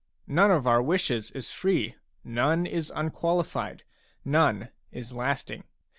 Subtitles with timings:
[0.25, 1.93] None of our wishes is free,
[2.23, 3.83] none is unqualified,
[4.25, 5.63] none is lasting.